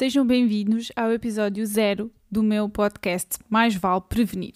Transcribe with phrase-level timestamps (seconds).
[0.00, 4.54] Sejam bem-vindos ao episódio zero do meu podcast Mais Vale Prevenir.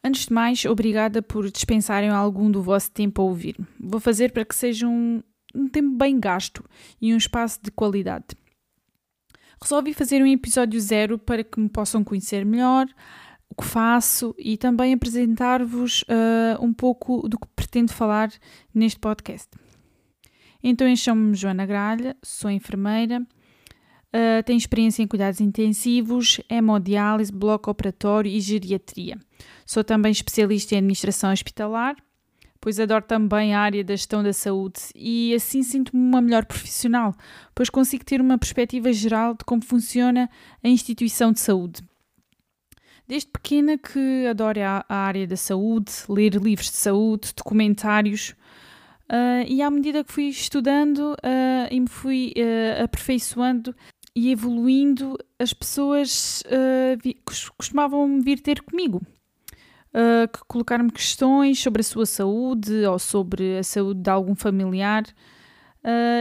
[0.00, 3.56] Antes de mais, obrigada por dispensarem algum do vosso tempo a ouvir.
[3.80, 5.20] Vou fazer para que seja um,
[5.52, 6.64] um tempo bem gasto
[7.02, 8.26] e um espaço de qualidade.
[9.60, 12.86] Resolvi fazer um episódio zero para que me possam conhecer melhor,
[13.50, 18.32] o que faço e também apresentar-vos uh, um pouco do que pretendo falar
[18.72, 19.48] neste podcast.
[20.62, 23.26] Então, eu chamo-me Joana Gralha, sou enfermeira,
[24.14, 29.18] uh, tenho experiência em cuidados intensivos, hemodiálise, bloco operatório e geriatria.
[29.66, 31.96] Sou também especialista em administração hospitalar,
[32.60, 37.14] pois adoro também a área da gestão da saúde e assim sinto-me uma melhor profissional,
[37.54, 40.30] pois consigo ter uma perspectiva geral de como funciona
[40.62, 41.82] a instituição de saúde.
[43.06, 48.34] Desde pequena que adoro a, a área da saúde, ler livros de saúde, documentários,
[49.04, 53.76] Uh, e à medida que fui estudando uh, e me fui uh, aperfeiçoando
[54.14, 56.42] e evoluindo, as pessoas
[57.02, 57.16] vi,
[57.56, 59.02] costumavam vir ter comigo.
[60.48, 65.04] colocar-me questões sobre a sua saúde ou sobre a saúde de algum familiar.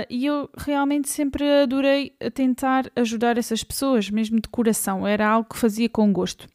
[0.10, 5.08] e eu realmente sempre adorei tentar ajudar essas pessoas, mesmo de coração.
[5.08, 6.48] Era algo que fazia com gosto.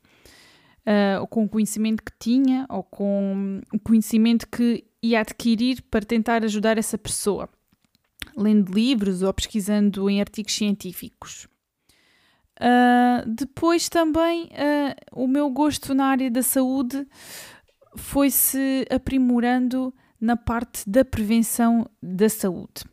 [0.88, 6.42] Uh, com o conhecimento que tinha ou com o conhecimento que ia adquirir para tentar
[6.44, 7.46] ajudar essa pessoa,
[8.38, 11.48] lendo livros ou pesquisando em artigos científicos.
[12.60, 17.06] Uh, depois também uh, o meu gosto na área da saúde
[17.96, 22.84] foi-se aprimorando na parte da prevenção da saúde.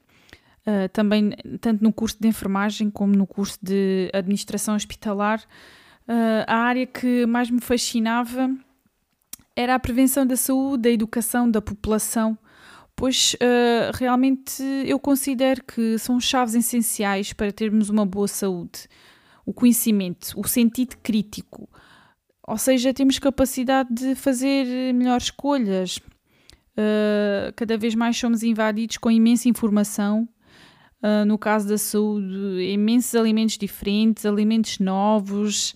[0.68, 5.44] Uh, também, tanto no curso de enfermagem como no curso de administração hospitalar,
[6.46, 8.56] a área que mais me fascinava
[9.56, 12.38] era a prevenção da saúde, da educação da população,
[12.96, 18.88] pois uh, realmente eu considero que são chaves essenciais para termos uma boa saúde.
[19.46, 21.70] O conhecimento, o sentido crítico,
[22.48, 25.98] ou seja, temos capacidade de fazer melhores escolhas.
[26.78, 30.28] Uh, cada vez mais somos invadidos com imensa informação.
[31.02, 35.76] Uh, no caso da saúde, imensos alimentos diferentes, alimentos novos,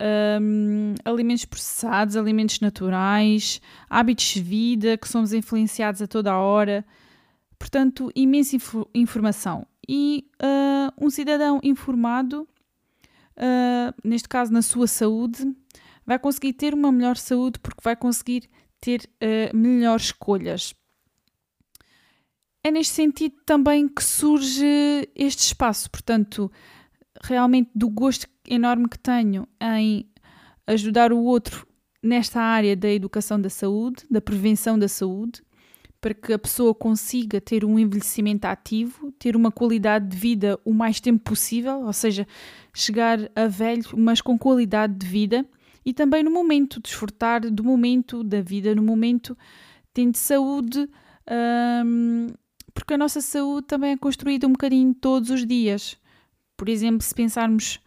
[0.00, 6.84] um, alimentos processados, alimentos naturais, hábitos de vida que somos influenciados a toda a hora.
[7.58, 9.66] Portanto, imensa inf informação.
[9.88, 12.48] E uh, um cidadão informado,
[13.36, 15.54] uh, neste caso na sua saúde,
[16.04, 18.48] vai conseguir ter uma melhor saúde porque vai conseguir
[18.80, 20.74] ter uh, melhores escolhas.
[22.62, 26.50] É neste sentido também que surge este espaço, portanto,
[27.28, 30.06] realmente do gosto enorme que tenho em
[30.66, 31.66] ajudar o outro
[32.02, 35.42] nesta área da educação da saúde, da prevenção da saúde,
[36.00, 40.72] para que a pessoa consiga ter um envelhecimento ativo, ter uma qualidade de vida o
[40.72, 42.26] mais tempo possível, ou seja,
[42.72, 45.44] chegar a velho, mas com qualidade de vida,
[45.84, 49.36] e também no momento, desfrutar do momento da vida, no momento
[49.92, 50.88] tendo saúde,
[51.84, 52.26] hum,
[52.74, 55.96] porque a nossa saúde também é construída um bocadinho todos os dias.
[56.56, 57.80] Por exemplo, se pensarmos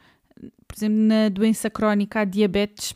[0.68, 2.94] por exemplo, na doença crónica, a diabetes,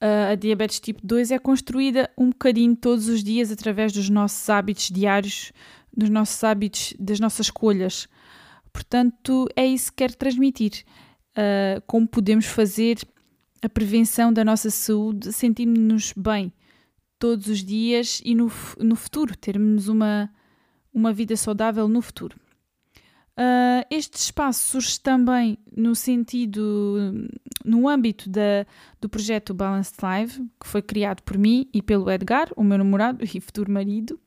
[0.00, 4.88] a diabetes tipo 2 é construída um bocadinho todos os dias através dos nossos hábitos
[4.88, 5.52] diários,
[5.94, 8.08] dos nossos hábitos, das nossas escolhas.
[8.72, 10.84] Portanto, é isso que quero transmitir.
[11.36, 12.98] Uh, como podemos fazer
[13.60, 16.52] a prevenção da nossa saúde, sentindo-nos bem
[17.18, 20.30] todos os dias e no, no futuro, termos uma,
[20.94, 22.36] uma vida saudável no futuro.
[23.38, 27.28] Uh, este espaço surge também no sentido,
[27.64, 28.66] no âmbito da,
[29.00, 33.22] do projeto Balanced Live, que foi criado por mim e pelo Edgar, o meu namorado
[33.32, 34.18] e futuro marido.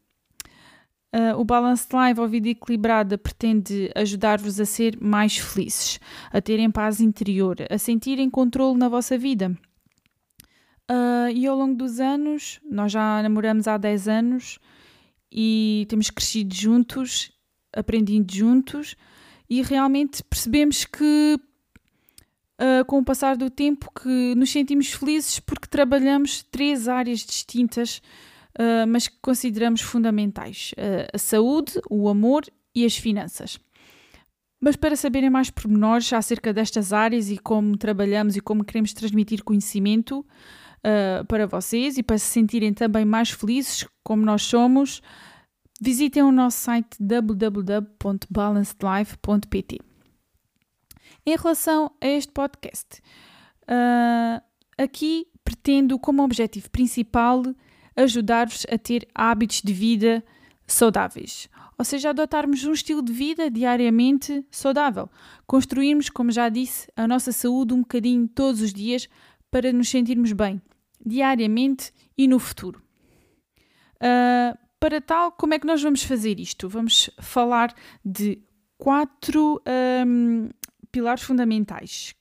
[1.13, 5.99] Uh, o Balanced Live, ou Vida Equilibrada, pretende ajudar-vos a ser mais felizes,
[6.31, 9.51] a terem paz interior, a sentirem controle na vossa vida.
[10.89, 14.57] Uh, e ao longo dos anos, nós já namoramos há 10 anos
[15.29, 17.33] e temos crescido juntos
[17.73, 18.95] aprendido juntos
[19.49, 21.39] e realmente percebemos que
[22.61, 28.01] uh, com o passar do tempo que nos sentimos felizes porque trabalhamos três áreas distintas,
[28.57, 33.59] uh, mas que consideramos fundamentais: uh, a saúde, o amor e as finanças.
[34.63, 39.43] Mas para saberem mais pormenores acerca destas áreas e como trabalhamos e como queremos transmitir
[39.43, 40.23] conhecimento
[41.27, 45.01] para vocês e para se sentirem também mais felizes como nós somos,
[45.81, 49.79] visitem o nosso site www.balancedlife.pt.
[51.25, 53.01] Em relação a este podcast,
[53.63, 54.39] uh,
[54.77, 57.41] aqui pretendo como objetivo principal
[57.95, 60.23] ajudar-vos a ter hábitos de vida
[60.67, 61.49] saudáveis.
[61.77, 65.09] ou seja, adotarmos um estilo de vida diariamente saudável.
[65.47, 69.09] Construirmos, como já disse, a nossa saúde um bocadinho todos os dias
[69.49, 70.61] para nos sentirmos bem,
[71.03, 72.79] diariamente e no futuro.
[73.95, 76.67] Uh, para tal, como é que nós vamos fazer isto?
[76.67, 77.71] Vamos falar
[78.03, 78.41] de
[78.79, 79.61] quatro
[80.07, 80.49] um,
[80.91, 82.15] pilares fundamentais: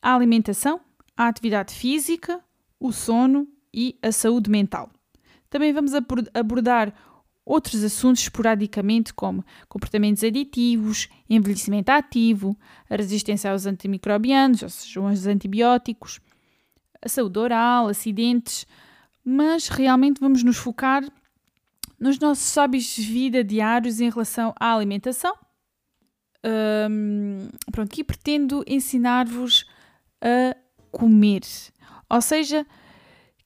[0.00, 0.80] a alimentação,
[1.14, 2.42] a atividade física,
[2.80, 4.90] o sono e a saúde mental.
[5.50, 5.92] Também vamos
[6.32, 6.94] abordar
[7.44, 12.56] outros assuntos esporadicamente, como comportamentos aditivos, envelhecimento ativo,
[12.88, 16.20] a resistência aos antimicrobianos, ou seja, aos antibióticos,
[17.02, 18.66] a saúde oral, acidentes,
[19.22, 21.04] mas realmente vamos nos focar
[22.02, 25.32] nos nossos hábitos de vida diários em relação à alimentação.
[26.44, 29.64] Um, pronto, e pretendo ensinar-vos
[30.20, 30.56] a
[30.90, 31.42] comer.
[32.10, 32.66] Ou seja,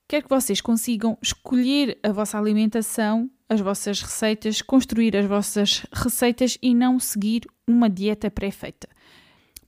[0.09, 6.57] quero que vocês consigam escolher a vossa alimentação, as vossas receitas, construir as vossas receitas
[6.63, 8.89] e não seguir uma dieta pré-feita.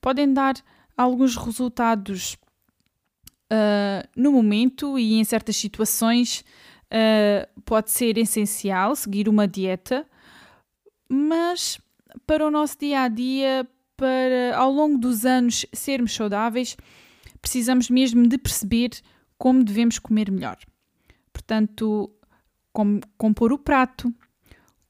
[0.01, 0.55] Podem dar
[0.97, 2.33] alguns resultados
[3.53, 6.43] uh, no momento e em certas situações
[6.93, 10.05] uh, pode ser essencial seguir uma dieta,
[11.07, 11.79] mas
[12.25, 16.75] para o nosso dia a dia, para ao longo dos anos sermos saudáveis,
[17.41, 18.91] precisamos mesmo de perceber
[19.37, 20.57] como devemos comer melhor.
[21.31, 22.11] Portanto,
[22.73, 24.13] como compor o prato,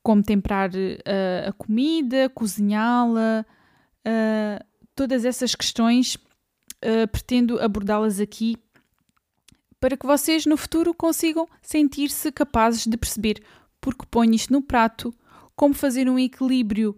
[0.01, 3.45] como temperar uh, a comida, cozinhá-la,
[4.05, 4.65] uh,
[4.95, 8.57] todas essas questões uh, pretendo abordá-las aqui
[9.79, 13.41] para que vocês no futuro consigam sentir-se capazes de perceber
[13.81, 15.13] porque ponho isto no prato,
[15.55, 16.97] como fazer um equilíbrio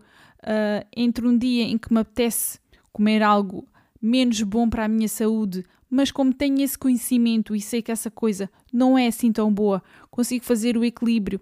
[0.96, 2.60] entre um dia em que me apetece
[2.92, 3.68] comer algo
[4.02, 8.10] menos bom para a minha saúde, mas como tenho esse conhecimento e sei que essa
[8.10, 11.40] coisa não é assim tão boa, consigo fazer o equilíbrio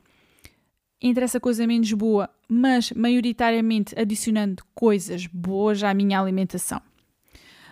[1.01, 6.81] entre essa coisa menos boa, mas maioritariamente adicionando coisas boas à minha alimentação.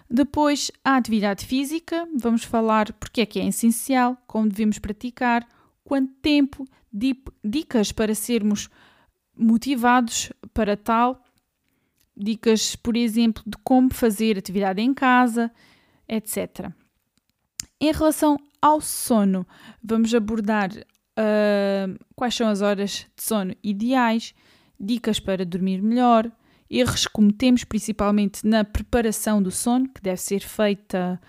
[0.09, 5.45] Depois, a atividade física, vamos falar porque é que é essencial, como devemos praticar,
[5.83, 6.65] quanto tempo,
[7.43, 8.69] dicas para sermos
[9.35, 11.23] motivados para tal,
[12.15, 15.51] dicas, por exemplo, de como fazer atividade em casa,
[16.07, 16.71] etc.
[17.79, 19.45] Em relação ao sono,
[19.83, 24.33] vamos abordar uh, quais são as horas de sono ideais,
[24.79, 26.31] dicas para dormir melhor,
[26.69, 31.19] erros que cometemos principalmente na preparação do sono, que deve ser feita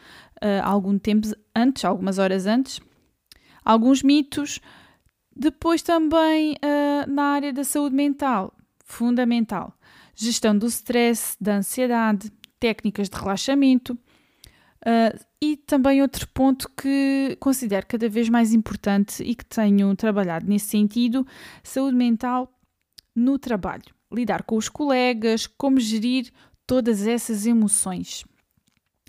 [0.43, 2.81] uh, algum tempo antes, algumas horas antes,
[3.64, 4.61] alguns mitos,
[5.35, 8.52] depois também uh, na área da saúde mental,
[8.85, 9.73] fundamental,
[10.14, 13.99] gestão do stress, da ansiedade, técnicas de relaxamento,
[14.79, 20.46] Uh, e também outro ponto que considero cada vez mais importante e que tenho trabalhado
[20.46, 21.26] nesse sentido:
[21.64, 22.49] saúde mental
[23.14, 23.98] no trabalho.
[24.13, 26.33] Lidar com os colegas, como gerir
[26.67, 28.25] todas essas emoções.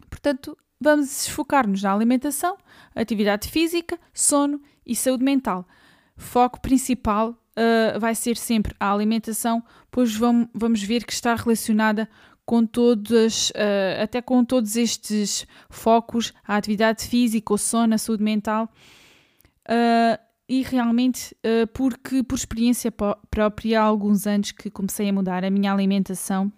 [0.09, 2.57] Portanto, vamos focar-nos na alimentação,
[2.95, 5.67] atividade física, sono e saúde mental.
[6.15, 12.09] Foco principal uh, vai ser sempre a alimentação, pois vamos, vamos ver que está relacionada
[12.45, 18.23] com todas, uh, até com todos estes focos, a atividade física, o sono, a saúde
[18.23, 18.69] mental,
[19.69, 22.91] uh, e realmente, uh, porque por experiência
[23.29, 26.51] própria, há alguns anos que comecei a mudar a minha alimentação,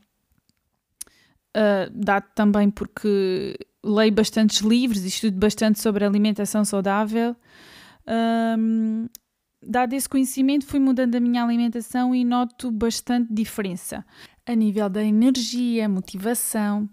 [1.92, 7.36] dado também porque leio bastantes livros e estudo bastante sobre alimentação saudável.
[8.58, 9.08] Um,
[9.62, 14.06] dado esse conhecimento, fui mudando a minha alimentação e noto bastante diferença
[14.46, 16.90] a nível da energia, motivação.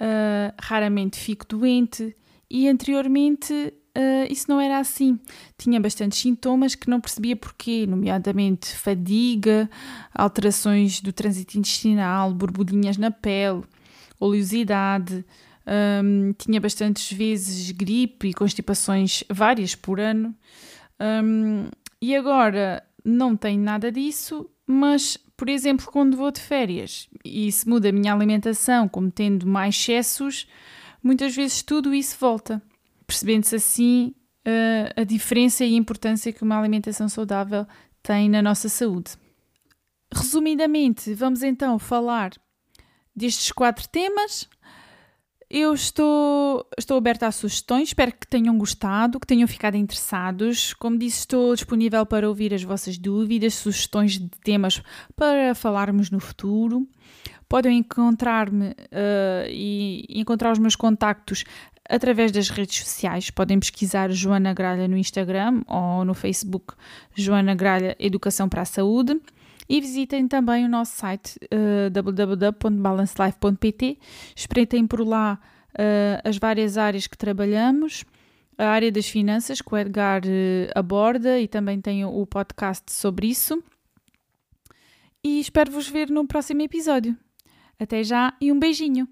[0.00, 2.16] Uh, raramente fico doente
[2.50, 5.18] e anteriormente uh, isso não era assim.
[5.56, 9.68] Tinha bastantes sintomas que não percebia porquê, nomeadamente fadiga,
[10.14, 13.62] alterações do trânsito intestinal, borbulhinhas na pele,
[14.18, 15.24] oleosidade.
[15.64, 20.34] Um, tinha bastantes vezes gripe e constipações várias por ano.
[21.00, 21.68] Um,
[22.00, 27.68] e agora não tenho nada disso, mas por exemplo, quando vou de férias e se
[27.68, 30.46] muda a minha alimentação, como tendo mais excessos,
[31.02, 32.62] muitas vezes tudo isso volta,
[33.12, 34.14] percebendo-se assim
[34.46, 37.66] uh, a diferença e a importância que uma alimentação saudável
[38.02, 39.12] tem na nossa saúde.
[40.12, 42.32] Resumidamente, vamos então falar
[43.14, 44.48] destes quatro temas
[45.54, 50.72] eu estou, estou aberta a sugestões, espero que tenham gostado, que tenham ficado interessados.
[50.72, 54.82] Como disse, estou disponível para ouvir as vossas dúvidas, sugestões de temas
[55.14, 56.88] para falarmos no futuro.
[57.50, 61.44] Podem encontrar-me uh, e encontrar os meus contactos
[61.88, 63.30] através das redes sociais.
[63.30, 66.74] Podem pesquisar Joana Gralha no Instagram ou no Facebook
[67.14, 69.20] Joana Gralha Educação para a Saúde.
[69.68, 73.98] E visitem também o nosso site uh, www.balancelife.pt.
[74.34, 75.38] Espreitem por lá
[75.72, 78.04] uh, as várias áreas que trabalhamos,
[78.58, 83.28] a área das finanças que o Edgar uh, aborda e também tem o podcast sobre
[83.28, 83.62] isso.
[85.24, 87.16] E espero vos ver no próximo episódio.
[87.78, 89.06] Até já e um beijinho!